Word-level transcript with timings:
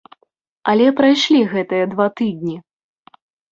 Але 0.73 0.87
прайшлі 1.01 1.41
гэтыя 1.53 1.85
два 1.93 2.09
тыдні. 2.17 2.57